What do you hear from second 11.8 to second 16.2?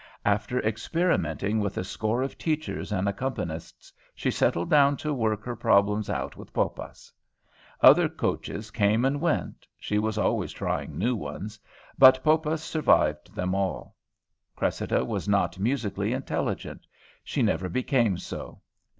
but Poppas survived them all. Cressida was not musically